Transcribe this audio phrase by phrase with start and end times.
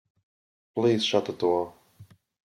[0.73, 1.73] Please shut the door.